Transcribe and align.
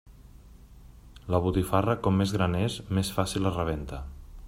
La 1.35 1.41
botifarra, 1.43 1.97
com 2.07 2.19
més 2.23 2.35
gran 2.39 2.59
és, 2.65 2.79
més 3.01 3.13
fàcil 3.19 3.51
es 3.53 3.59
rebenta. 3.63 4.05